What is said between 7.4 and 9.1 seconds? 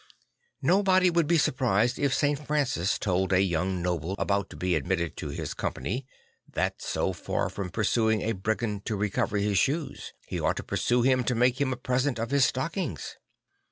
from pursuing a brigand to